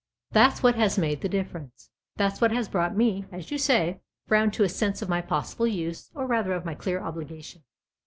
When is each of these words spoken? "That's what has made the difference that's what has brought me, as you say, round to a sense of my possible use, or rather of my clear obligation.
"That's 0.31 0.63
what 0.63 0.73
has 0.77 0.97
made 0.97 1.21
the 1.21 1.29
difference 1.29 1.91
that's 2.15 2.41
what 2.41 2.51
has 2.51 2.67
brought 2.67 2.97
me, 2.97 3.25
as 3.31 3.51
you 3.51 3.59
say, 3.59 3.99
round 4.29 4.51
to 4.53 4.63
a 4.63 4.67
sense 4.67 5.03
of 5.03 5.09
my 5.09 5.21
possible 5.21 5.67
use, 5.67 6.09
or 6.15 6.25
rather 6.25 6.53
of 6.53 6.65
my 6.65 6.73
clear 6.73 6.99
obligation. 6.99 7.61